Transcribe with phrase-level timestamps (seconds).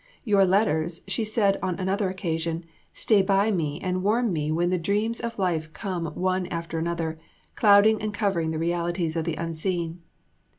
[0.23, 4.79] "Your letters," she said on another occasion, "stay by me and warm me when the
[4.79, 7.19] dreams of life come one after another,
[7.53, 10.01] clouding and covering the realities of the unseen."